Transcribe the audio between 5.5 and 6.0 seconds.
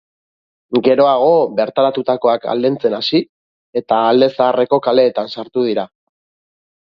dira.